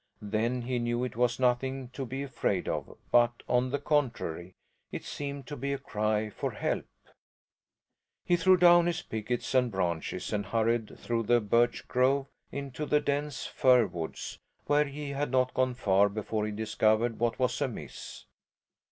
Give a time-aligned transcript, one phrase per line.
[0.23, 4.55] Then he knew it was nothing to be afraid of, but on the contrary,
[4.91, 6.87] it seemed to be a cry for help.
[8.25, 12.99] He threw down his pickets and branches and hurried through the birch grove into the
[12.99, 18.25] dense fir woods, where he had not gone far before he discovered what was amiss.